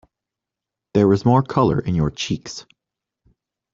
[0.95, 2.65] There is more colour in your cheeks.